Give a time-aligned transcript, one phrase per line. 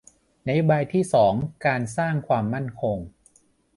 [0.47, 1.33] นโยบายที่สอง
[1.65, 2.97] การสร้างความมั่นคง